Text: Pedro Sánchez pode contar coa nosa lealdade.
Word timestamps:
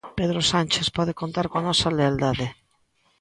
Pedro 0.19 0.41
Sánchez 0.51 0.87
pode 0.97 1.17
contar 1.21 1.45
coa 1.51 1.65
nosa 1.67 1.93
lealdade. 1.97 2.47